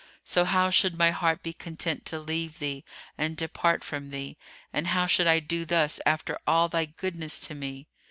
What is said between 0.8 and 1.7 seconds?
my heart be